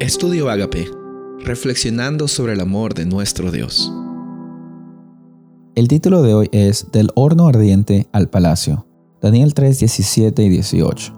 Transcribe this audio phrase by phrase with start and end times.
[0.00, 0.90] Estudio Agape,
[1.44, 3.92] reflexionando sobre el amor de nuestro Dios.
[5.74, 8.86] El título de hoy es Del horno ardiente al palacio.
[9.20, 11.12] Daniel 3, 17 y 18.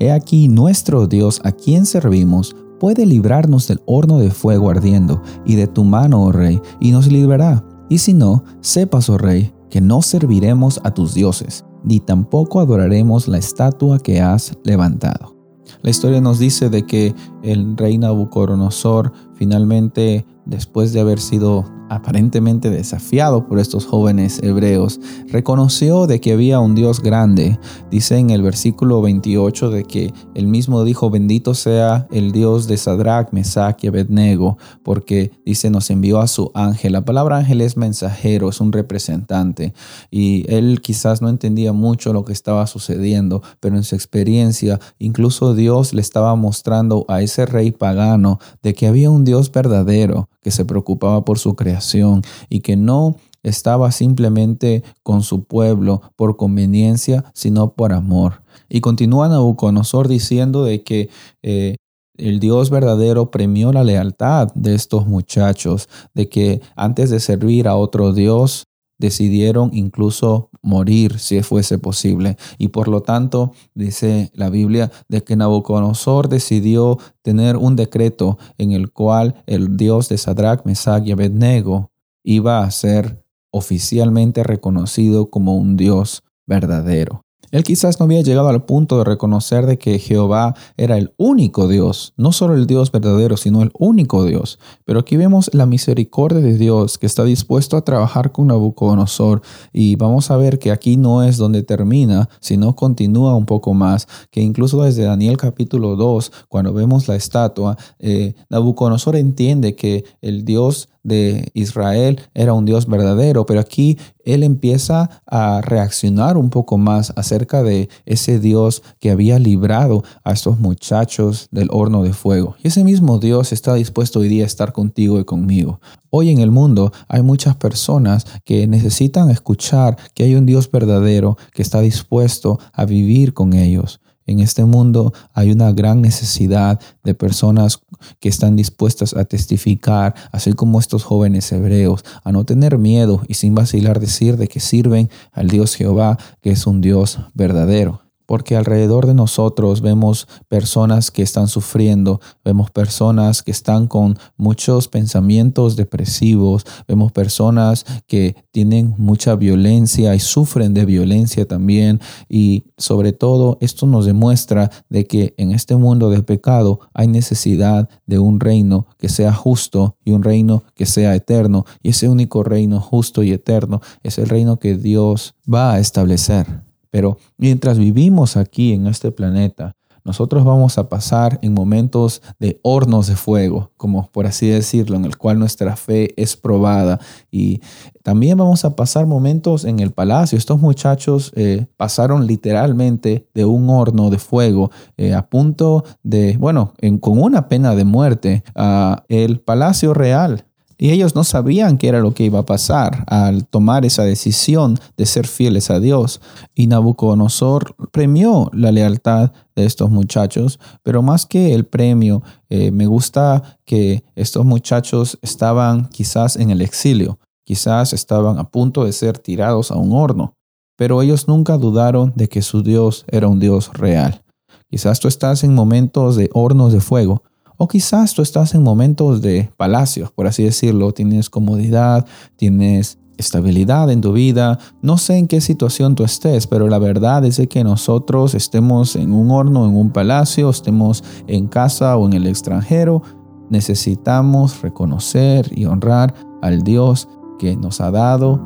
[0.00, 5.54] He aquí nuestro Dios a quien servimos puede librarnos del horno de fuego ardiendo y
[5.54, 7.64] de tu mano, oh rey, y nos librará.
[7.88, 13.28] Y si no, sepas, oh rey, que no serviremos a tus dioses, ni tampoco adoraremos
[13.28, 15.35] la estatua que has levantado.
[15.82, 22.70] La historia nos dice de que el rey Nabucodonosor finalmente, después de haber sido aparentemente
[22.70, 27.58] desafiado por estos jóvenes hebreos, reconoció de que había un Dios grande.
[27.90, 32.76] Dice en el versículo 28 de que el mismo dijo, bendito sea el Dios de
[32.76, 36.92] Sadrach, Mesach y Abednego, porque dice, nos envió a su ángel.
[36.92, 39.74] La palabra ángel es mensajero, es un representante.
[40.10, 45.54] Y él quizás no entendía mucho lo que estaba sucediendo, pero en su experiencia, incluso
[45.54, 50.52] Dios le estaba mostrando a ese rey pagano de que había un Dios verdadero que
[50.52, 57.24] se preocupaba por su creación y que no estaba simplemente con su pueblo por conveniencia,
[57.34, 58.44] sino por amor.
[58.68, 61.10] Y continúa Nabucodonosor diciendo de que
[61.42, 61.74] eh,
[62.16, 67.74] el Dios verdadero premió la lealtad de estos muchachos, de que antes de servir a
[67.74, 68.66] otro Dios,
[68.98, 72.36] decidieron incluso morir si fuese posible.
[72.58, 78.72] Y por lo tanto, dice la Biblia, de que Nabucodonosor decidió tener un decreto en
[78.72, 81.90] el cual el Dios de Sadrach, Mesach y Abednego
[82.22, 87.25] iba a ser oficialmente reconocido como un Dios verdadero.
[87.50, 91.68] Él quizás no había llegado al punto de reconocer de que Jehová era el único
[91.68, 94.58] Dios, no solo el Dios verdadero, sino el único Dios.
[94.84, 99.96] Pero aquí vemos la misericordia de Dios que está dispuesto a trabajar con Nabucodonosor y
[99.96, 104.40] vamos a ver que aquí no es donde termina, sino continúa un poco más, que
[104.40, 110.88] incluso desde Daniel capítulo 2, cuando vemos la estatua, eh, Nabucodonosor entiende que el Dios
[111.06, 117.12] de Israel era un Dios verdadero, pero aquí él empieza a reaccionar un poco más
[117.16, 122.56] acerca de ese Dios que había librado a estos muchachos del horno de fuego.
[122.62, 125.80] Y ese mismo Dios está dispuesto hoy día a estar contigo y conmigo.
[126.10, 131.38] Hoy en el mundo hay muchas personas que necesitan escuchar que hay un Dios verdadero
[131.52, 134.00] que está dispuesto a vivir con ellos.
[134.26, 137.80] En este mundo hay una gran necesidad de personas
[138.20, 143.34] que están dispuestas a testificar, así como estos jóvenes hebreos, a no tener miedo y
[143.34, 148.56] sin vacilar decir de que sirven al Dios Jehová, que es un Dios verdadero porque
[148.56, 155.76] alrededor de nosotros vemos personas que están sufriendo, vemos personas que están con muchos pensamientos
[155.76, 163.58] depresivos, vemos personas que tienen mucha violencia y sufren de violencia también y sobre todo
[163.60, 168.86] esto nos demuestra de que en este mundo de pecado hay necesidad de un reino
[168.98, 173.32] que sea justo y un reino que sea eterno y ese único reino justo y
[173.32, 176.66] eterno es el reino que Dios va a establecer.
[176.90, 179.76] Pero mientras vivimos aquí en este planeta,
[180.06, 185.04] nosotros vamos a pasar en momentos de hornos de fuego, como por así decirlo, en
[185.04, 187.00] el cual nuestra fe es probada.
[187.28, 187.60] Y
[188.04, 190.38] también vamos a pasar momentos en el palacio.
[190.38, 196.72] Estos muchachos eh, pasaron literalmente de un horno de fuego eh, a punto de, bueno,
[197.00, 200.46] con una pena de muerte, a el palacio real.
[200.78, 204.78] Y ellos no sabían qué era lo que iba a pasar al tomar esa decisión
[204.96, 206.20] de ser fieles a Dios.
[206.54, 212.86] Y Nabucodonosor premió la lealtad de estos muchachos, pero más que el premio, eh, me
[212.86, 219.18] gusta que estos muchachos estaban quizás en el exilio, quizás estaban a punto de ser
[219.18, 220.34] tirados a un horno,
[220.76, 224.22] pero ellos nunca dudaron de que su Dios era un Dios real.
[224.68, 227.22] Quizás tú estás en momentos de hornos de fuego,
[227.56, 232.06] o quizás tú estás en momentos de palacios, por así decirlo, tienes comodidad,
[232.36, 234.58] tienes estabilidad en tu vida.
[234.82, 239.12] No sé en qué situación tú estés, pero la verdad es que nosotros estemos en
[239.12, 243.02] un horno, en un palacio, estemos en casa o en el extranjero,
[243.48, 247.08] necesitamos reconocer y honrar al Dios
[247.38, 248.40] que nos ha dado,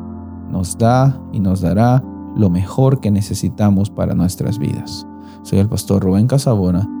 [0.49, 2.03] nos da y nos dará
[2.35, 5.05] lo mejor que necesitamos para nuestras vidas.
[5.43, 7.00] Soy el pastor Rubén Casabona